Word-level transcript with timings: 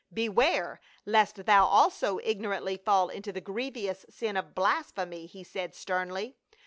"Beware, 0.25 0.81
lest 1.05 1.45
thou 1.45 1.63
also 1.67 2.17
ignorantly 2.23 2.75
fall 2.75 3.09
into 3.09 3.31
the 3.31 3.39
grievous 3.39 4.03
sin 4.09 4.35
of 4.35 4.55
blasphemy," 4.55 5.27
he 5.27 5.43
said 5.43 5.75
sternly. 5.75 6.37